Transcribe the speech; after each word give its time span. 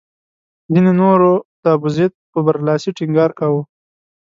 ځینو 0.73 0.91
نورو 1.01 1.31
د 1.61 1.63
ابوزید 1.75 2.11
پر 2.31 2.41
برلاسي 2.47 2.89
ټینګار 2.97 3.31
کاوه. 3.39 3.61